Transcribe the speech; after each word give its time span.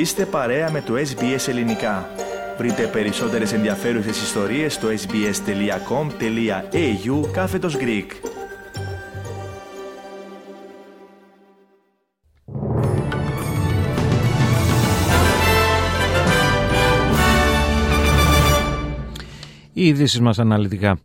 Είστε 0.00 0.26
παρέα 0.26 0.70
με 0.70 0.80
το 0.80 0.94
SBS 0.94 1.48
Ελληνικά. 1.48 2.10
Βρείτε 2.58 2.86
περισσότερες 2.86 3.52
ενδιαφέρουσες 3.52 4.22
ιστορίες 4.22 4.74
στο 4.74 4.88
sbs.com.au 4.88 5.30
κάθετος 7.32 7.76
Greek. 7.76 8.06
Οι 19.72 19.86
ειδήσεις 19.86 20.20
μας 20.20 20.38
αναλυτικά. 20.38 20.98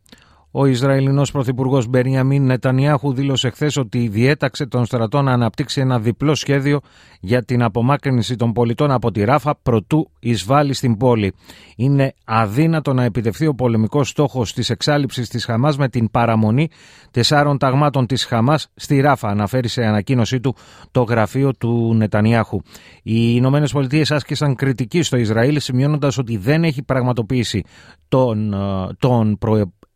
Ο 0.57 0.65
Ισραηλινός 0.65 1.31
Πρωθυπουργός 1.31 1.87
Μπενιαμίν 1.87 2.45
Νετανιάχου 2.45 3.13
δήλωσε 3.13 3.49
χθες 3.49 3.77
ότι 3.77 4.07
διέταξε 4.07 4.65
τον 4.65 4.85
στρατό 4.85 5.21
να 5.21 5.31
αναπτύξει 5.31 5.81
ένα 5.81 5.99
διπλό 5.99 6.35
σχέδιο 6.35 6.79
για 7.19 7.43
την 7.43 7.63
απομάκρυνση 7.63 8.35
των 8.35 8.51
πολιτών 8.51 8.91
από 8.91 9.11
τη 9.11 9.23
Ράφα 9.23 9.55
προτού 9.55 10.09
εισβάλλει 10.19 10.73
στην 10.73 10.97
πόλη. 10.97 11.33
Είναι 11.75 12.13
αδύνατο 12.25 12.93
να 12.93 13.03
επιτευχθεί 13.03 13.47
ο 13.47 13.53
πολεμικός 13.53 14.09
στόχος 14.09 14.53
της 14.53 14.69
εξάλληψης 14.69 15.29
της 15.29 15.45
Χαμάς 15.45 15.77
με 15.77 15.89
την 15.89 16.11
παραμονή 16.11 16.69
τεσσάρων 17.11 17.57
ταγμάτων 17.57 18.05
της 18.05 18.25
Χαμάς 18.25 18.67
στη 18.75 18.99
Ράφα, 18.99 19.27
αναφέρει 19.27 19.67
σε 19.67 19.85
ανακοίνωσή 19.85 20.39
του 20.39 20.55
το 20.91 21.01
γραφείο 21.03 21.53
του 21.53 21.93
Νετανιάχου. 21.95 22.61
Οι 23.03 23.33
Ηνωμένες 23.35 23.71
Πολιτείες 23.71 24.11
άσκησαν 24.11 24.55
κριτική 24.55 25.01
στο 25.01 25.17
Ισραήλ, 25.17 25.59
σημειώνοντας 25.59 26.17
ότι 26.17 26.37
δεν 26.37 26.63
έχει 26.63 26.83
πραγματοποιήσει 26.83 27.63
τον, 28.07 28.53
ε, 28.53 28.57
τον 28.99 29.37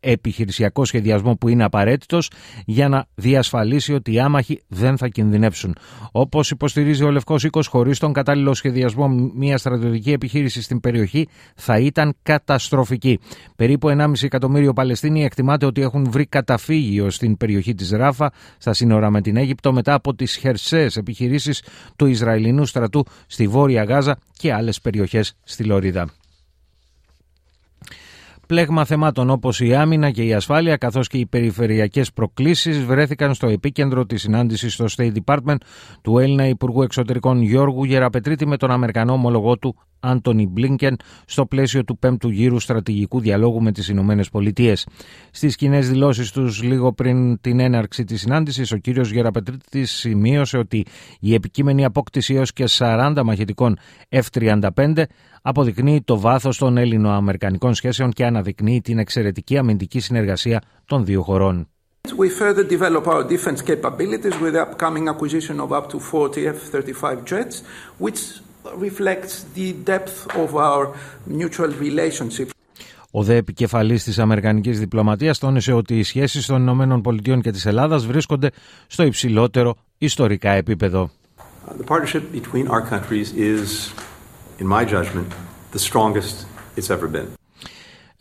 επιχειρησιακό 0.00 0.84
σχεδιασμό 0.84 1.36
που 1.36 1.48
είναι 1.48 1.64
απαραίτητος 1.64 2.30
για 2.66 2.88
να 2.88 3.06
διασφαλίσει 3.14 3.92
ότι 3.92 4.12
οι 4.12 4.20
άμαχοι 4.20 4.62
δεν 4.68 4.96
θα 4.96 5.08
κινδυνεύσουν. 5.08 5.76
Όπως 6.12 6.50
υποστηρίζει 6.50 7.04
ο 7.04 7.10
Λευκός 7.10 7.44
Οίκος, 7.44 7.66
χωρίς 7.66 7.98
τον 7.98 8.12
κατάλληλο 8.12 8.54
σχεδιασμό, 8.54 9.08
μια 9.34 9.58
στρατιωτική 9.58 10.12
επιχείρηση 10.12 10.62
στην 10.62 10.80
περιοχή 10.80 11.28
θα 11.54 11.78
ήταν 11.78 12.16
καταστροφική. 12.22 13.18
Περίπου 13.56 13.88
1,5 13.88 14.12
εκατομμύριο 14.22 14.72
Παλαιστίνοι 14.72 15.24
εκτιμάται 15.24 15.66
ότι 15.66 15.80
έχουν 15.80 16.10
βρει 16.10 16.26
καταφύγιο 16.26 17.10
στην 17.10 17.36
περιοχή 17.36 17.74
της 17.74 17.90
Ράφα, 17.90 18.32
στα 18.58 18.72
σύνορα 18.72 19.10
με 19.10 19.20
την 19.20 19.36
Αίγυπτο, 19.36 19.72
μετά 19.72 19.94
από 19.94 20.14
τις 20.14 20.36
χερσαίες 20.36 20.96
επιχειρήσεις 20.96 21.62
του 21.96 22.06
Ισραηλινού 22.06 22.66
στρατού 22.66 23.04
στη 23.26 23.46
Βόρεια 23.46 23.84
Γάζα 23.84 24.18
και 24.38 24.52
άλλες 24.52 24.80
περιοχές 24.80 25.34
στη 25.44 25.64
Λωρίδα 25.64 26.19
πλέγμα 28.50 28.84
θεμάτων 28.84 29.30
όπως 29.30 29.60
η 29.60 29.74
άμυνα 29.74 30.10
και 30.10 30.22
η 30.22 30.34
ασφάλεια 30.34 30.76
καθώς 30.76 31.08
και 31.08 31.18
οι 31.18 31.26
περιφερειακές 31.26 32.12
προκλήσεις 32.12 32.84
βρέθηκαν 32.84 33.34
στο 33.34 33.46
επίκεντρο 33.46 34.06
της 34.06 34.20
συνάντησης 34.20 34.72
στο 34.72 34.84
State 34.96 35.12
Department 35.24 35.56
του 36.02 36.18
Έλληνα 36.18 36.46
Υπουργού 36.48 36.82
Εξωτερικών 36.82 37.42
Γιώργου 37.42 37.84
Γεραπετρίτη 37.84 38.46
με 38.46 38.56
τον 38.56 38.70
Αμερικανό 38.70 39.12
ομολογό 39.12 39.58
του 39.58 39.76
Άντωνι 40.00 40.46
Μπλίνκεν 40.46 40.96
στο 41.26 41.46
πλαίσιο 41.46 41.84
του 41.84 41.98
πέμπτου 41.98 42.28
γύρου 42.28 42.58
στρατηγικού 42.58 43.20
διαλόγου 43.20 43.62
με 43.62 43.72
τις 43.72 43.88
Ηνωμένες 43.88 44.30
Πολιτείες. 44.30 44.86
Στις 45.30 45.56
κοινές 45.56 45.88
δηλώσεις 45.88 46.30
τους 46.30 46.62
λίγο 46.62 46.92
πριν 46.92 47.40
την 47.40 47.60
έναρξη 47.60 48.04
της 48.04 48.20
συνάντησης 48.20 48.72
ο 48.72 48.76
κύριος 48.76 49.10
Γεραπετρίτης 49.10 49.90
σημείωσε 49.90 50.58
ότι 50.58 50.86
η 51.20 51.34
επικείμενη 51.34 51.84
απόκτηση 51.84 52.34
έως 52.34 52.52
και 52.52 52.64
40 52.68 53.20
μαχητικών 53.24 53.78
F-35 54.08 55.02
αποδεικνύει 55.42 56.02
το 56.02 56.20
βάθος 56.20 56.58
των 56.58 56.76
Έλληνο-Αμερικανικών 56.76 57.74
σχέσεων 57.74 58.10
και 58.10 58.24
αναδεικνύει 58.40 58.80
την 58.80 58.98
εξαιρετική 58.98 59.58
αμυντική 59.58 60.00
συνεργασία 60.00 60.62
των 60.86 61.04
δύο 61.04 61.22
χωρών. 61.22 61.68
We 62.18 62.28
further 62.42 62.64
develop 62.64 63.06
our 63.06 63.22
defense 63.34 63.60
capabilities 63.72 64.36
with 64.42 64.52
the 64.56 64.62
upcoming 64.66 65.06
acquisition 65.12 65.56
of 65.60 65.70
up 65.78 65.86
to 65.92 65.98
40 65.98 66.46
F-35 66.46 67.24
jets, 67.30 67.62
which 68.04 68.20
reflects 68.86 69.44
the 69.58 69.68
depth 69.90 70.16
of 70.42 70.48
our 70.56 70.82
mutual 71.26 71.72
relationship. 71.86 72.48
Ο 73.10 73.22
δε 73.22 73.36
επικεφαλή 73.36 74.00
τη 74.00 74.14
Αμερικανική 74.20 74.70
διπλωματία 74.70 75.34
τόνισε 75.34 75.72
ότι 75.72 75.98
οι 75.98 76.02
σχέσει 76.02 76.46
των 76.46 76.60
Ηνωμένων 76.60 77.02
Πολιτειών 77.02 77.40
και 77.40 77.50
τη 77.50 77.68
Ελλάδα 77.68 77.98
βρίσκονται 77.98 78.50
στο 78.86 79.02
υψηλότερο 79.02 79.76
ιστορικά 79.98 80.50
επίπεδο. 80.50 81.10
The 81.78 81.84
partnership 81.84 82.22
between 82.32 82.66
our 82.68 82.82
countries 82.92 83.32
is 83.32 83.92
in 84.58 84.66
my 84.66 84.84
judgment, 84.84 85.30
the 85.72 85.78
strongest 85.78 86.46
it's 86.76 86.90
ever 86.90 87.08
been. 87.08 87.39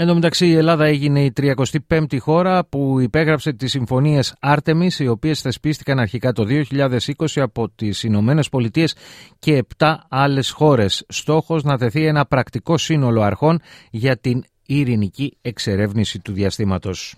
Εν 0.01 0.07
τω 0.07 0.13
μεταξύ 0.13 0.47
η 0.47 0.53
Ελλάδα 0.53 0.85
έγινε 0.85 1.23
η 1.23 1.33
35η 1.37 2.17
χώρα 2.19 2.65
που 2.65 2.99
υπέγραψε 2.99 3.53
τις 3.53 3.71
συμφωνίες 3.71 4.35
Artemis 4.41 4.93
οι 4.97 5.07
οποίες 5.07 5.41
θεσπίστηκαν 5.41 5.99
αρχικά 5.99 6.31
το 6.31 6.45
2020 6.47 6.99
από 7.35 7.69
τις 7.69 8.03
Ηνωμένες 8.03 8.49
Πολιτείες 8.49 8.95
και 9.39 9.65
7 9.77 9.95
άλλες 10.09 10.49
χώρες. 10.49 11.05
Στόχος 11.07 11.63
να 11.63 11.77
τεθεί 11.77 12.05
ένα 12.05 12.25
πρακτικό 12.25 12.77
σύνολο 12.77 13.21
αρχών 13.21 13.61
για 13.91 14.17
την 14.17 14.43
ειρηνική 14.65 15.37
εξερεύνηση 15.41 16.19
του 16.19 16.31
διαστήματος. 16.31 17.15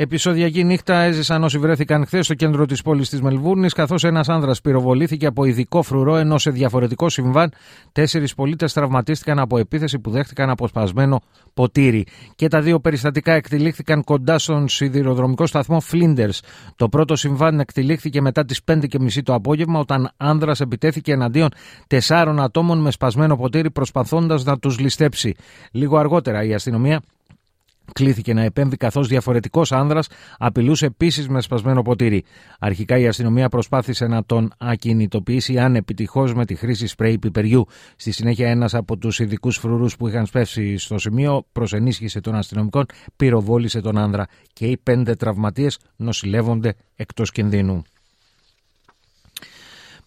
Επισοδιακή 0.00 0.64
νύχτα 0.64 0.94
έζησαν 0.94 1.44
όσοι 1.44 1.58
βρέθηκαν 1.58 2.06
χθες 2.06 2.24
στο 2.24 2.34
κέντρο 2.34 2.66
της 2.66 2.82
πόλης 2.82 3.08
της 3.08 3.20
Μελβούρνης, 3.20 3.72
καθώς 3.72 4.04
ένας 4.04 4.28
άνδρας 4.28 4.60
πυροβολήθηκε 4.60 5.26
από 5.26 5.44
ειδικό 5.44 5.82
φρουρό, 5.82 6.16
ενώ 6.16 6.38
σε 6.38 6.50
διαφορετικό 6.50 7.08
συμβάν 7.08 7.52
τέσσερις 7.92 8.34
πολίτες 8.34 8.72
τραυματίστηκαν 8.72 9.38
από 9.38 9.58
επίθεση 9.58 9.98
που 9.98 10.10
δέχτηκαν 10.10 10.50
από 10.50 10.68
σπασμένο 10.68 11.20
ποτήρι. 11.54 12.06
Και 12.34 12.48
τα 12.48 12.60
δύο 12.60 12.80
περιστατικά 12.80 13.32
εκτελήχθηκαν 13.32 14.04
κοντά 14.04 14.38
στον 14.38 14.68
σιδηροδρομικό 14.68 15.46
σταθμό 15.46 15.80
Φλίντερς. 15.80 16.40
Το 16.76 16.88
πρώτο 16.88 17.16
συμβάν 17.16 17.60
εκτελήχθηκε 17.60 18.20
μετά 18.20 18.44
τις 18.44 18.60
5.30 18.64 19.22
το 19.22 19.34
απόγευμα, 19.34 19.78
όταν 19.78 20.10
άνδρας 20.16 20.60
επιτέθηκε 20.60 21.12
εναντίον 21.12 21.48
τεσσάρων 21.86 22.40
ατόμων 22.40 22.78
με 22.78 22.90
σπασμένο 22.90 23.36
ποτήρι, 23.36 23.70
προσπαθώντας 23.70 24.44
να 24.44 24.58
τους 24.58 24.78
ληστέψει. 24.78 25.34
Λίγο 25.70 25.98
αργότερα 25.98 26.44
η 26.44 26.54
αστυνομία 26.54 27.00
κλήθηκε 27.92 28.34
να 28.34 28.42
επέμβει 28.42 28.76
καθώς 28.76 29.08
διαφορετικός 29.08 29.72
άνδρας 29.72 30.08
απειλούσε 30.38 30.86
επίσης 30.86 31.28
με 31.28 31.40
σπασμένο 31.40 31.82
ποτήρι. 31.82 32.24
Αρχικά 32.58 32.98
η 32.98 33.06
αστυνομία 33.06 33.48
προσπάθησε 33.48 34.06
να 34.06 34.24
τον 34.24 34.52
ακινητοποιήσει 34.58 35.58
αν 35.58 35.74
επιτυχώ 35.74 36.30
με 36.34 36.44
τη 36.44 36.54
χρήση 36.54 36.86
σπρέι 36.86 37.18
πιπεριού. 37.18 37.66
Στη 37.96 38.10
συνέχεια, 38.10 38.50
ένας 38.50 38.74
από 38.74 38.96
τους 38.96 39.18
ειδικούς 39.18 39.56
φρουρούς 39.56 39.96
που 39.96 40.08
είχαν 40.08 40.26
σπεύσει 40.26 40.76
στο 40.76 40.98
σημείο 40.98 41.46
προ 41.52 41.66
ενίσχυση 41.70 42.20
των 42.20 42.34
αστυνομικών 42.34 42.86
πυροβόλησε 43.16 43.80
τον 43.80 43.98
άνδρα 43.98 44.26
και 44.52 44.66
οι 44.66 44.76
πέντε 44.76 45.14
τραυματίες 45.14 45.78
νοσηλεύονται 45.96 46.74
εκτός 46.96 47.30
κινδύνου 47.30 47.82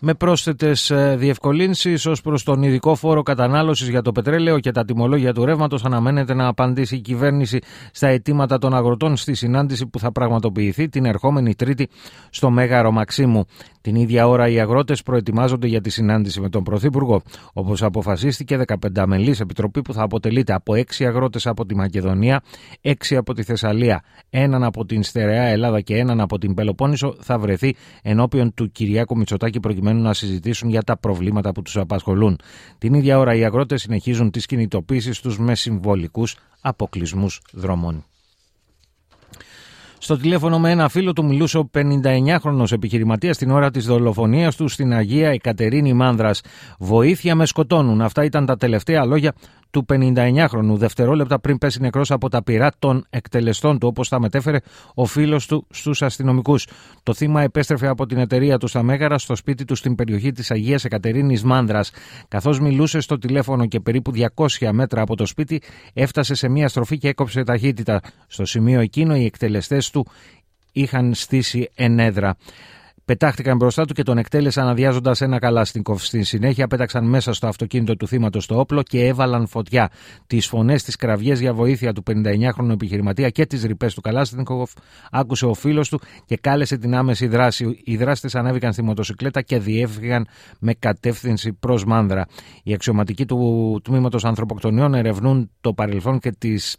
με 0.03 0.13
πρόσθετες 0.13 0.91
διευκολύνσεις 1.15 2.05
ως 2.05 2.21
προς 2.21 2.43
τον 2.43 2.63
ειδικό 2.63 2.95
φόρο 2.95 3.21
κατανάλωσης 3.21 3.89
για 3.89 4.01
το 4.01 4.11
πετρέλαιο 4.11 4.59
και 4.59 4.71
τα 4.71 4.85
τιμολόγια 4.85 5.33
του 5.33 5.45
ρεύματος, 5.45 5.85
αναμένεται 5.85 6.33
να 6.33 6.47
απαντήσει 6.47 6.95
η 6.95 6.99
κυβέρνηση 6.99 7.59
στα 7.91 8.07
αιτήματα 8.07 8.57
των 8.57 8.73
αγροτών 8.73 9.15
στη 9.15 9.33
συνάντηση 9.33 9.87
που 9.87 9.99
θα 9.99 10.11
πραγματοποιηθεί 10.11 10.89
την 10.89 11.05
ερχόμενη 11.05 11.55
Τρίτη 11.55 11.89
στο 12.29 12.49
Μέγαρο 12.49 12.91
Μαξίμου. 12.91 13.45
Την 13.81 13.95
ίδια 13.95 14.27
ώρα 14.27 14.49
οι 14.49 14.59
αγρότες 14.59 15.03
προετοιμάζονται 15.03 15.67
για 15.67 15.81
τη 15.81 15.89
συνάντηση 15.89 16.41
με 16.41 16.49
τον 16.49 16.63
Πρωθυπουργό. 16.63 17.21
Όπως 17.53 17.83
αποφασίστηκε, 17.83 18.63
15 18.93 19.03
μελή 19.05 19.35
επιτροπή 19.41 19.81
που 19.81 19.93
θα 19.93 20.03
αποτελείται 20.03 20.53
από 20.53 20.73
6 20.73 21.05
αγρότες 21.05 21.47
από 21.47 21.65
τη 21.65 21.75
Μακεδονία, 21.75 22.41
6 22.81 22.93
από 23.15 23.33
τη 23.33 23.43
Θεσσαλία, 23.43 24.03
έναν 24.29 24.63
από 24.63 24.85
την 24.85 25.03
Στερεά 25.03 25.43
Ελλάδα 25.43 25.81
και 25.81 25.97
έναν 25.97 26.19
από 26.21 26.37
την 26.37 26.53
Πελοπόννησο 26.53 27.15
θα 27.19 27.39
βρεθεί 27.39 27.75
ενώπιον 28.01 28.53
του 28.53 28.71
Κυριάκου 28.71 29.17
Μητσοτάκη 29.17 29.59
προκειμένου 29.59 29.90
να 29.93 30.13
συζητήσουν 30.13 30.69
για 30.69 30.81
τα 30.81 30.97
προβλήματα 30.97 31.51
που 31.51 31.61
τους 31.61 31.77
απασχολούν. 31.77 32.39
Την 32.77 32.93
ίδια 32.93 33.17
ώρα 33.17 33.35
οι 33.35 33.43
αγρότες 33.43 33.81
συνεχίζουν 33.81 34.31
τις 34.31 34.45
κινητοποίησεις 34.45 35.19
τους 35.19 35.39
με 35.39 35.55
συμβολικούς 35.55 36.35
αποκλεισμούς 36.61 37.41
δρόμων. 37.51 38.05
Στο 40.03 40.17
τηλέφωνο 40.17 40.59
με 40.59 40.71
ένα 40.71 40.89
φίλο 40.89 41.13
του 41.13 41.25
μιλούσε 41.25 41.57
ο 41.57 41.69
59χρονο 41.73 42.71
επιχειρηματίας 42.71 43.37
την 43.37 43.51
ώρα 43.51 43.71
της 43.71 43.85
δολοφονίας 43.85 44.55
του 44.55 44.67
στην 44.67 44.93
Αγία 44.93 45.29
Εκατερίνη 45.29 45.93
Μάνδρας. 45.93 46.41
Βοήθεια 46.79 47.35
με 47.35 47.45
σκοτώνουν. 47.45 48.01
Αυτά 48.01 48.23
ήταν 48.23 48.45
τα 48.45 48.57
τελευταία 48.57 49.05
λόγια 49.05 49.33
του 49.71 49.85
59χρονου, 49.93 50.75
δευτερόλεπτα 50.75 51.39
πριν 51.39 51.57
πέσει 51.57 51.81
νεκρός 51.81 52.11
από 52.11 52.29
τα 52.29 52.43
πυρά 52.43 52.71
των 52.79 53.05
εκτελεστών 53.09 53.79
του, 53.79 53.87
όπως 53.87 54.09
τα 54.09 54.19
μετέφερε 54.19 54.57
ο 54.93 55.05
φίλος 55.05 55.47
του 55.47 55.67
στους 55.69 56.01
αστυνομικούς. 56.01 56.67
Το 57.03 57.13
θύμα 57.13 57.41
επέστρεφε 57.41 57.87
από 57.87 58.05
την 58.05 58.17
εταιρεία 58.17 58.57
του 58.57 58.67
στα 58.67 58.83
Μέγαρα 58.83 59.17
στο 59.17 59.35
σπίτι 59.35 59.65
του 59.65 59.75
στην 59.75 59.95
περιοχή 59.95 60.31
της 60.31 60.51
Αγίας 60.51 60.85
Εκατερίνης 60.85 61.43
Μάνδρας. 61.43 61.91
Καθώς 62.27 62.59
μιλούσε 62.59 62.99
στο 62.99 63.17
τηλέφωνο 63.17 63.65
και 63.65 63.79
περίπου 63.79 64.11
200 64.11 64.71
μέτρα 64.71 65.01
από 65.01 65.15
το 65.15 65.25
σπίτι, 65.25 65.61
έφτασε 65.93 66.33
σε 66.33 66.49
μια 66.49 66.67
στροφή 66.67 66.97
και 66.97 67.07
έκοψε 67.07 67.43
ταχύτητα. 67.43 68.01
Στο 68.27 68.45
σημείο 68.45 68.79
εκείνο, 68.79 69.15
οι 69.15 69.25
εκτελεστές 69.25 69.89
του 69.91 70.07
είχαν 70.71 71.13
στήσει 71.13 71.69
ενέδρα. 71.75 72.35
Πετάχτηκαν 73.05 73.57
μπροστά 73.57 73.85
του 73.85 73.93
και 73.93 74.03
τον 74.03 74.17
εκτέλεσαν 74.17 74.67
αδειάζοντα 74.67 75.15
ένα 75.19 75.39
καλάστικοφ. 75.39 76.05
Στην 76.05 76.23
συνέχεια 76.23 76.67
πέταξαν 76.67 77.05
μέσα 77.05 77.33
στο 77.33 77.47
αυτοκίνητο 77.47 77.95
του 77.95 78.07
θύματος 78.07 78.45
το 78.45 78.59
όπλο 78.59 78.83
και 78.83 79.05
έβαλαν 79.05 79.47
φωτιά. 79.47 79.89
Τις 80.27 80.47
φωνές 80.47 80.83
τη 80.83 80.91
κραυγές 80.91 81.39
για 81.39 81.53
βοήθεια 81.53 81.93
του 81.93 82.03
59χρονου 82.09 82.69
επιχειρηματία 82.71 83.29
και 83.29 83.45
τις 83.45 83.63
ρηπές 83.63 83.93
του 83.93 84.01
καλάστικοφ 84.01 84.71
άκουσε 85.11 85.45
ο 85.45 85.53
φίλος 85.53 85.89
του 85.89 86.01
και 86.25 86.37
κάλεσε 86.37 86.77
την 86.77 86.95
άμεση 86.95 87.27
δράση. 87.27 87.81
Οι 87.83 87.97
δράστες 87.97 88.35
ανέβηκαν 88.35 88.73
στη 88.73 88.81
μοτοσυκλέτα 88.81 89.41
και 89.41 89.59
διέφυγαν 89.59 90.27
με 90.59 90.73
κατεύθυνση 90.73 91.53
προς 91.53 91.85
Μάνδρα. 91.85 92.25
Οι 92.63 92.73
αξιωματικοί 92.73 93.25
του 93.25 93.81
τμήματος 93.83 94.25
ανθρωποκτονιών 94.25 94.93
ερευνούν 94.93 95.49
το 95.61 95.73
παρελθόν 95.73 96.19
και 96.19 96.31
τις 96.31 96.77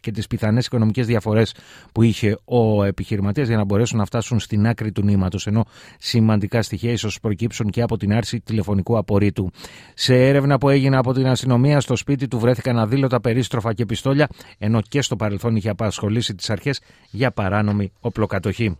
και 0.00 0.10
τις 0.10 0.26
πιθανές 0.26 0.66
οικονομικές 0.66 1.06
διαφορές 1.06 1.54
που 1.92 2.02
είχε 2.02 2.38
ο 2.44 2.84
επιχειρηματίας 2.84 3.48
για 3.48 3.56
να 3.56 3.64
μπορέσουν 3.64 3.98
να 3.98 4.04
φτάσουν 4.04 4.40
στην 4.40 4.66
άκρη 4.66 4.92
του 4.92 5.02
νήματος 5.02 5.46
ενώ 5.46 5.64
σημαντικά 5.98 6.62
στοιχεία 6.62 6.92
ίσως 6.92 7.20
προκύψουν 7.20 7.70
και 7.70 7.82
από 7.82 7.96
την 7.96 8.12
άρση 8.12 8.40
τηλεφωνικού 8.40 8.96
απορρίτου. 8.98 9.50
Σε 9.94 10.26
έρευνα 10.28 10.58
που 10.58 10.68
έγινε 10.68 10.96
από 10.96 11.12
την 11.12 11.26
αστυνομία 11.26 11.80
στο 11.80 11.96
σπίτι 11.96 12.28
του 12.28 12.38
βρέθηκαν 12.38 12.78
αδήλωτα 12.78 13.20
περίστροφα 13.20 13.74
και 13.74 13.86
πιστόλια 13.86 14.28
ενώ 14.58 14.80
και 14.80 15.02
στο 15.02 15.16
παρελθόν 15.16 15.56
είχε 15.56 15.68
απασχολήσει 15.68 16.34
τις 16.34 16.50
αρχές 16.50 16.80
για 17.10 17.30
παράνομη 17.30 17.92
οπλοκατοχή 18.00 18.76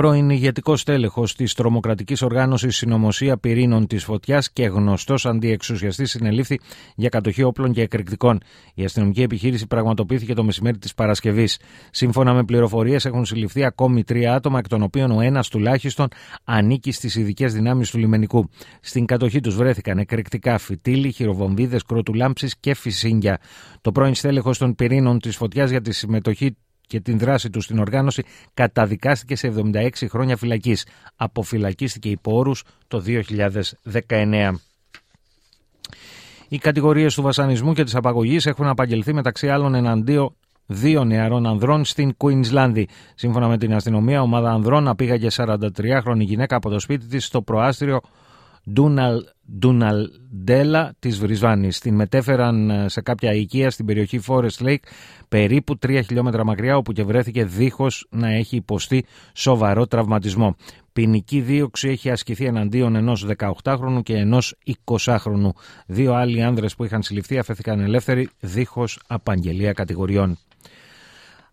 πρώην 0.00 0.30
ηγετικός 0.30 0.84
τέλεχο 0.84 1.24
της 1.36 1.54
τρομοκρατικής 1.54 2.22
οργάνωσης 2.22 2.76
Συνωμοσία 2.76 3.38
Πυρήνων 3.38 3.86
της 3.86 4.04
Φωτιάς 4.04 4.50
και 4.52 4.66
γνωστός 4.66 5.26
αντιεξουσιαστής 5.26 6.10
συνελήφθη 6.10 6.60
για 6.96 7.08
κατοχή 7.08 7.42
όπλων 7.42 7.72
και 7.72 7.80
εκρηκτικών. 7.80 8.40
Η 8.74 8.84
αστυνομική 8.84 9.22
επιχείρηση 9.22 9.66
πραγματοποιήθηκε 9.66 10.34
το 10.34 10.44
μεσημέρι 10.44 10.78
της 10.78 10.94
Παρασκευής. 10.94 11.58
Σύμφωνα 11.90 12.34
με 12.34 12.44
πληροφορίες, 12.44 13.04
έχουν 13.04 13.24
συλληφθεί 13.24 13.64
ακόμη 13.64 14.04
τρία 14.04 14.34
άτομα, 14.34 14.58
εκ 14.58 14.68
των 14.68 14.82
οποίων 14.82 15.10
ο 15.10 15.20
ένας 15.20 15.48
τουλάχιστον 15.48 16.08
ανήκει 16.44 16.92
στις 16.92 17.14
ειδικές 17.14 17.52
δυνάμεις 17.52 17.90
του 17.90 17.98
λιμενικού. 17.98 18.50
Στην 18.80 19.06
κατοχή 19.06 19.40
τους 19.40 19.56
βρέθηκαν 19.56 19.98
εκρηκτικά 19.98 20.58
φυτίλοι, 20.58 21.12
χειροβομβίδες, 21.12 21.82
κρότουλάμψει 21.82 22.50
και 22.60 22.74
φυσίγγια. 22.74 23.38
Το 23.80 23.92
πρώην 23.92 24.14
στέλεχος 24.14 24.58
των 24.58 24.74
Πυρήνων 24.74 25.18
της 25.18 25.36
Φωτιάς 25.36 25.70
για 25.70 25.80
τη 25.80 25.92
συμμετοχή 25.92 26.56
και 26.86 27.00
την 27.00 27.18
δράση 27.18 27.50
του 27.50 27.60
στην 27.60 27.78
οργάνωση 27.78 28.22
καταδικάστηκε 28.54 29.36
σε 29.36 29.52
76 29.72 29.88
χρόνια 30.08 30.36
φυλακής. 30.36 30.86
Αποφυλακίστηκε 31.16 32.08
υπό 32.08 32.36
όρους 32.36 32.64
το 32.88 33.02
2019. 34.08 34.52
Οι 36.48 36.58
κατηγορίες 36.58 37.14
του 37.14 37.22
βασανισμού 37.22 37.72
και 37.72 37.84
της 37.84 37.94
απαγωγής 37.94 38.46
έχουν 38.46 38.66
απαγγελθεί 38.66 39.12
μεταξύ 39.12 39.48
άλλων 39.48 39.74
εναντίον 39.74 40.34
δύο 40.66 41.04
νεαρών 41.04 41.46
ανδρών 41.46 41.84
στην 41.84 42.16
Κουίνσλάνδη. 42.16 42.88
Σύμφωνα 43.14 43.48
με 43.48 43.58
την 43.58 43.74
αστυνομία, 43.74 44.22
ομάδα 44.22 44.50
ανδρών 44.50 44.88
απήγαγε 44.88 45.28
43χρονη 45.30 46.18
γυναίκα 46.18 46.56
από 46.56 46.70
το 46.70 46.78
σπίτι 46.80 47.06
της 47.06 47.24
στο 47.24 47.42
προάστριο 47.42 48.00
Ντούναλ, 48.70 49.24
Ντούναλντέλα 49.58 50.94
της 50.98 51.18
Βρισβάνης. 51.18 51.78
Την 51.78 51.94
μετέφεραν 51.94 52.70
ε, 52.70 52.88
σε 52.88 53.00
κάποια 53.00 53.32
οικία 53.32 53.70
στην 53.70 53.86
περιοχή 53.86 54.20
Forest 54.26 54.62
Lake, 54.62 54.82
περίπου 55.28 55.78
3 55.86 56.00
χιλιόμετρα 56.04 56.44
μακριά, 56.44 56.76
όπου 56.76 56.92
και 56.92 57.02
βρέθηκε 57.02 57.44
δίχως 57.44 58.06
να 58.10 58.28
έχει 58.28 58.56
υποστεί 58.56 59.04
σοβαρό 59.34 59.86
τραυματισμό. 59.86 60.56
Ποινική 60.92 61.40
δίωξη 61.40 61.88
έχει 61.88 62.10
ασκηθεί 62.10 62.44
εναντίον 62.44 62.96
ενός 62.96 63.26
18χρονου 63.36 64.00
και 64.02 64.16
ενός 64.16 64.54
20χρονου. 64.84 65.50
Δύο 65.86 66.14
άλλοι 66.14 66.42
άνδρες 66.42 66.74
που 66.74 66.84
είχαν 66.84 67.02
συλληφθεί 67.02 67.38
αφέθηκαν 67.38 67.80
ελεύθεροι 67.80 68.28
δίχως 68.40 69.00
απαγγελία 69.06 69.72
κατηγοριών. 69.72 70.38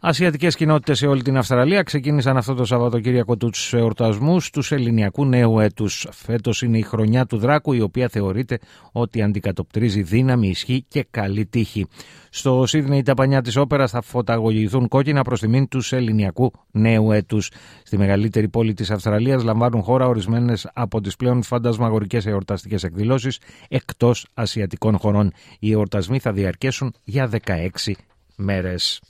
Ασιατικές 0.05 0.55
κοινότητες 0.55 0.97
σε 0.97 1.07
όλη 1.07 1.21
την 1.21 1.37
Αυστραλία 1.37 1.83
ξεκίνησαν 1.83 2.37
αυτό 2.37 2.53
το 2.53 2.65
Σαββατοκύριακο 2.65 3.37
τους 3.37 3.73
εορτασμούς 3.73 4.49
τους 4.49 4.71
Ελληνιακού 4.71 5.25
Νέου 5.25 5.59
Έτους. 5.59 6.07
Φέτος 6.11 6.61
είναι 6.61 6.77
η 6.77 6.81
χρονιά 6.81 7.25
του 7.25 7.37
Δράκου, 7.37 7.73
η 7.73 7.81
οποία 7.81 8.07
θεωρείται 8.07 8.59
ότι 8.91 9.21
αντικατοπτρίζει 9.21 10.01
δύναμη, 10.01 10.47
ισχύ 10.47 10.85
και 10.87 11.05
καλή 11.11 11.45
τύχη. 11.45 11.87
Στο 12.29 12.63
Σίδνεϊ, 12.65 13.01
τα 13.01 13.13
πανιά 13.13 13.41
της 13.41 13.55
όπερας 13.55 13.91
θα 13.91 14.01
φωταγωγηθούν 14.01 14.87
κόκκινα 14.87 15.21
προς 15.21 15.39
τιμήν 15.39 15.67
τους 15.67 15.91
Ελληνιακού 15.91 16.51
Νέου 16.71 17.11
Έτους. 17.11 17.51
Στη 17.83 17.97
μεγαλύτερη 17.97 18.49
πόλη 18.49 18.73
της 18.73 18.91
Αυστραλίας 18.91 19.43
λαμβάνουν 19.43 19.81
χώρα 19.81 20.07
ορισμένες 20.07 20.69
από 20.73 21.01
τις 21.01 21.15
πλέον 21.15 21.43
φαντασμαγορικέ 21.43 22.19
εορταστικές 22.25 22.83
εκδηλώσεις 22.83 23.39
εκτός 23.69 24.27
ασιατικών 24.33 24.97
χωρών. 24.97 25.31
Οι 25.59 25.71
εορτασμοί 25.71 26.19
θα 26.19 26.31
διαρκέσουν 26.31 26.93
για 27.03 27.27
16 27.27 27.95
μέρες. 28.35 29.01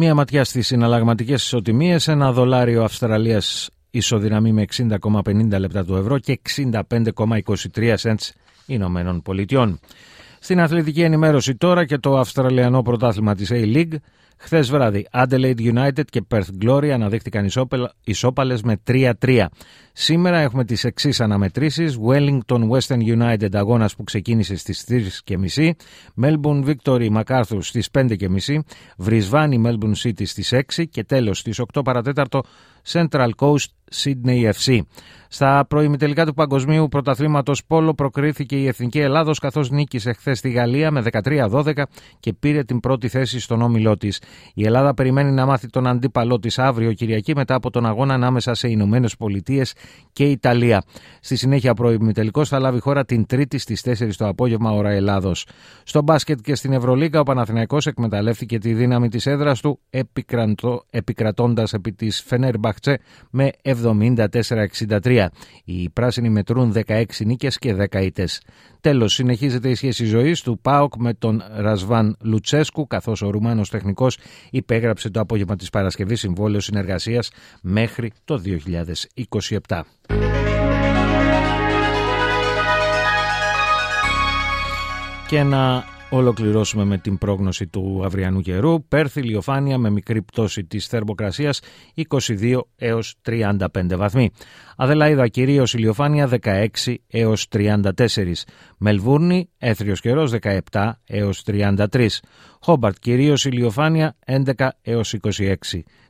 Μία 0.00 0.14
ματιά 0.14 0.44
στις 0.44 0.66
συναλλαγματικές 0.66 1.44
ισοτιμίες, 1.44 2.08
ένα 2.08 2.32
δολάριο 2.32 2.82
Αυστραλίας 2.82 3.70
ισοδυναμεί 3.90 4.52
με 4.52 4.64
60,50 4.76 5.58
λεπτά 5.58 5.84
του 5.84 5.96
ευρώ 5.96 6.18
και 6.18 6.40
65,23 6.56 7.94
cents 8.02 8.30
Ηνωμένων 8.66 9.22
Πολιτειών. 9.22 9.80
Στην 10.40 10.60
αθλητική 10.60 11.02
ενημέρωση 11.02 11.54
τώρα 11.56 11.84
και 11.84 11.98
το 11.98 12.18
Αυστραλιανό 12.18 12.82
πρωτάθλημα 12.82 13.34
της 13.34 13.50
A-League 13.52 13.94
Χθες 14.40 14.70
βράδυ, 14.70 15.06
Adelaide 15.12 15.60
United 15.74 16.04
και 16.10 16.22
Perth 16.30 16.64
Glory 16.64 16.88
αναδείχτηκαν 16.88 17.48
ισόπαλες 18.04 18.62
με 18.62 18.80
3-3. 18.86 19.46
Σήμερα 19.92 20.38
έχουμε 20.38 20.64
τις 20.64 20.84
εξής 20.84 21.20
αναμετρήσεις. 21.20 21.98
Wellington 22.08 22.68
Western 22.68 23.00
United 23.18 23.48
αγώνας 23.52 23.96
που 23.96 24.04
ξεκίνησε 24.04 24.56
στις 24.56 24.84
3.30. 24.88 25.70
Melbourne 26.22 26.64
Victory 26.64 27.20
MacArthur 27.20 27.58
στις 27.60 27.88
5.30. 27.92 28.58
Βρισβάνη 28.96 29.62
Melbourne 29.66 30.08
City 30.08 30.26
στις 30.26 30.52
6. 30.52 30.86
Και 30.90 31.04
τέλος 31.04 31.38
στις 31.38 31.58
8 31.58 31.84
παρατέταρτο 31.84 32.42
Central 32.92 33.30
Coast 33.38 33.70
Sydney 33.94 34.52
FC. 34.52 34.80
Στα 35.30 35.64
προημιτελικά 35.68 36.26
του 36.26 36.34
Παγκοσμίου 36.34 36.88
Πρωταθλήματος 36.88 37.64
Πόλο 37.64 37.94
προκρίθηκε 37.94 38.56
η 38.56 38.66
Εθνική 38.66 38.98
Ελλάδος 38.98 39.38
καθώς 39.38 39.70
νίκησε 39.70 40.12
χθες 40.12 40.38
στη 40.38 40.50
Γαλλία 40.50 40.90
με 40.90 41.02
13-12 41.22 41.82
και 42.20 42.32
πήρε 42.32 42.64
την 42.64 42.80
πρώτη 42.80 43.08
θέση 43.08 43.40
στον 43.40 43.62
όμιλό 43.62 43.96
της. 43.96 44.22
Η 44.54 44.64
Ελλάδα 44.64 44.94
περιμένει 44.94 45.30
να 45.30 45.46
μάθει 45.46 45.68
τον 45.68 45.86
αντίπαλό 45.86 46.38
της 46.38 46.58
αύριο 46.58 46.92
Κυριακή 46.92 47.34
μετά 47.34 47.54
από 47.54 47.70
τον 47.70 47.86
αγώνα 47.86 48.14
ανάμεσα 48.14 48.54
σε 48.54 48.68
Ηνωμένες 48.68 49.16
Πολιτείες 49.16 49.74
και 50.12 50.24
Ιταλία. 50.24 50.82
Στη 51.20 51.36
συνέχεια, 51.36 51.74
προημιτελικό 51.74 52.44
θα 52.44 52.58
λάβει 52.58 52.80
χώρα 52.80 53.04
την 53.04 53.26
Τρίτη 53.26 53.58
στις 53.58 53.82
4 53.84 54.16
το 54.16 54.26
απόγευμα 54.26 54.70
ώρα 54.70 54.90
Ελλάδος. 54.90 55.46
Στο 55.82 56.02
μπάσκετ 56.02 56.38
και 56.40 56.54
στην 56.54 56.72
Ευρωλίγα, 56.72 57.20
ο 57.20 57.22
Παναθηναϊκός 57.22 57.86
εκμεταλλεύτηκε 57.86 58.58
τη 58.58 58.72
δύναμη 58.72 59.08
της 59.08 59.26
έδρας 59.26 59.60
του 59.60 59.80
επικρατώντας 60.90 61.72
επί 61.72 61.92
της 61.92 62.20
Φενέρμπαχτσε 62.82 62.98
με 63.30 63.50
74-63. 65.02 65.26
Οι 65.64 65.88
πράσινοι 65.88 66.28
μετρούν 66.28 66.74
16 66.86 67.04
νίκες 67.24 67.58
και 67.58 67.74
10 67.74 68.02
ήτες. 68.02 68.42
Τέλος, 68.80 69.12
συνεχίζεται 69.12 69.68
η 69.68 69.74
σχέση 69.74 70.04
ζωής 70.04 70.40
του 70.40 70.58
ΠΑΟΚ 70.62 70.96
με 70.96 71.14
τον 71.14 71.42
Ρασβάν 71.56 72.16
Λουτσέσκου, 72.20 72.86
καθώς 72.86 73.22
ο 73.22 73.30
Ρουμάνος 73.30 73.70
τεχνικός 73.70 74.18
υπέγραψε 74.50 75.10
το 75.10 75.20
απόγευμα 75.20 75.56
της 75.56 75.70
Παρασκευής 75.70 76.20
συμβόλαιο 76.20 76.60
συνεργασίας 76.60 77.30
μέχρι 77.62 78.12
το 78.24 78.42
2027. 79.66 79.84
Και 85.28 85.42
να 85.42 85.84
ολοκληρώσουμε 86.10 86.84
με 86.84 86.98
την 86.98 87.18
πρόγνωση 87.18 87.66
του 87.66 88.02
αυριανού 88.04 88.40
καιρού. 88.40 88.84
Πέρθη 88.88 89.20
ηλιοφάνεια 89.20 89.78
με 89.78 89.90
μικρή 89.90 90.22
πτώση 90.22 90.64
της 90.64 90.86
θερμοκρασίας 90.86 91.60
22 92.08 92.60
έως 92.76 93.14
35 93.26 93.56
βαθμοί. 93.96 94.30
Αδελαίδα 94.76 95.28
κυρίως 95.28 95.74
ηλιοφάνεια 95.74 96.28
16 96.42 96.94
έως 97.08 97.48
34. 97.48 98.44
Μελβούρνη 98.78 99.50
έθριος 99.58 100.00
καιρός 100.00 100.32
17 100.70 100.90
έως 101.06 101.42
33. 101.46 102.08
Χόμπαρτ 102.60 102.96
κυρίως 103.00 103.44
ηλιοφάνεια 103.44 104.16
11 104.26 104.68
έως 104.82 105.14
26. 105.14 105.54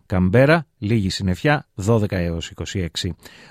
Καμπέρα, 0.09 0.67
λίγη 0.79 1.11
συννεφιά, 1.11 1.67
12 1.87 2.05
έως 2.11 2.51
26. 2.51 2.87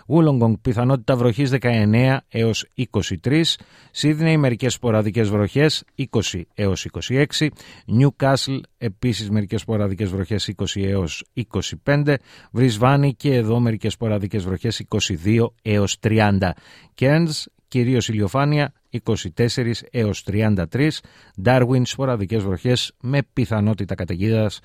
Βούλογκογκ, 0.08 0.54
πιθανότητα 0.62 1.16
βροχής 1.16 1.50
19 1.50 2.18
έως 2.30 2.66
23. 2.76 3.58
Σίδνεϊ, 3.92 4.38
μερικές 4.38 4.74
σποραδικές 4.74 5.30
βροχές, 5.30 5.84
20 5.96 6.48
έως 6.54 6.86
26. 6.86 7.50
Νιουκάσλ, 7.86 8.56
επίσης 8.78 9.30
μερικές 9.30 9.62
σποραδικές 9.62 10.10
βροχές, 10.10 10.48
20 10.48 10.84
έως 10.86 11.24
25. 11.34 12.18
Βρισβάνη 12.52 13.14
και 13.16 13.34
εδώ 13.34 13.60
μερικές 13.60 13.94
σποραδικές 13.94 14.44
βροχές, 14.44 14.80
22 14.80 15.54
έως 15.62 16.00
30. 16.00 16.54
Κέρνς, 16.94 17.46
κυρίως 17.68 18.08
ηλιοφάνεια, 18.10 18.74
24 18.92 19.72
έως 19.92 20.24
33, 20.24 21.02
Darwin 21.44 21.82
σποραδικές 21.84 22.44
βροχές 22.44 22.92
με 23.02 23.20
πιθανότητα 23.34 23.96
καταιγίδας 23.96 24.60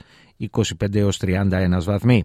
25 0.51 0.95
έως 0.95 1.19
31 1.21 1.83
βαθμοί. 1.85 2.25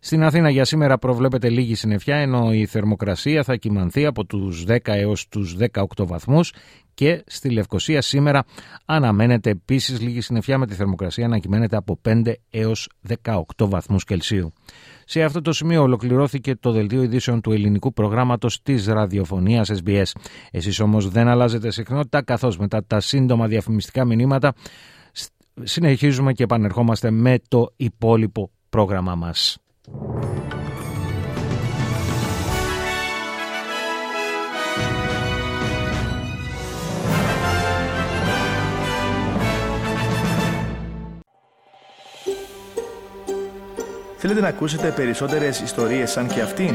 Στην 0.00 0.22
Αθήνα 0.22 0.50
για 0.50 0.64
σήμερα 0.64 0.98
προβλέπεται 0.98 1.50
λίγη 1.50 1.74
συννεφιά 1.74 2.16
ενώ 2.16 2.52
η 2.52 2.66
θερμοκρασία 2.66 3.42
θα 3.42 3.56
κυμανθεί 3.56 4.06
από 4.06 4.24
τους 4.24 4.64
10 4.68 4.76
έως 4.84 5.28
τους 5.28 5.56
18 5.72 6.06
βαθμούς 6.06 6.52
και 6.94 7.22
στη 7.26 7.50
Λευκοσία 7.50 8.02
σήμερα 8.02 8.44
αναμένεται 8.84 9.50
επίσης 9.50 10.00
λίγη 10.00 10.20
συννεφιά 10.20 10.58
με 10.58 10.66
τη 10.66 10.74
θερμοκρασία 10.74 11.28
να 11.28 11.38
κυμαίνεται 11.38 11.76
από 11.76 12.00
5 12.08 12.32
έως 12.50 12.88
18 13.24 13.42
βαθμούς 13.58 14.04
Κελσίου. 14.04 14.52
Σε 15.04 15.22
αυτό 15.22 15.40
το 15.40 15.52
σημείο 15.52 15.82
ολοκληρώθηκε 15.82 16.54
το 16.56 16.72
δελτίο 16.72 17.02
ειδήσεων 17.02 17.40
του 17.40 17.52
ελληνικού 17.52 17.92
προγράμματος 17.92 18.62
της 18.62 18.86
ραδιοφωνίας 18.86 19.70
SBS. 19.84 20.12
Εσείς 20.50 20.80
όμως 20.80 21.08
δεν 21.08 21.28
αλλάζετε 21.38 21.70
συχνότητα 21.70 22.22
καθώς 22.22 22.58
μετά 22.58 22.84
τα 22.84 23.00
σύντομα 23.00 23.46
διαφημιστικά 23.46 24.04
μηνύματα 24.04 24.52
συνεχίζουμε 25.62 26.32
και 26.32 26.42
επανερχόμαστε 26.42 27.10
με 27.10 27.38
το 27.48 27.72
υπόλοιπο 27.76 28.50
πρόγραμμά 28.68 29.14
μας. 29.14 29.58
Θέλετε 44.20 44.40
να 44.40 44.48
ακούσετε 44.48 44.90
περισσότερες 44.96 45.60
ιστορίες 45.60 46.10
σαν 46.10 46.28
και 46.28 46.40
αυτήν; 46.40 46.74